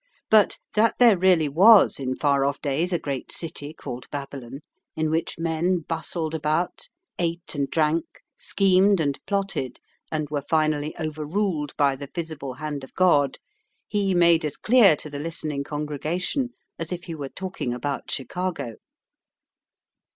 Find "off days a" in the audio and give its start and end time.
2.43-2.97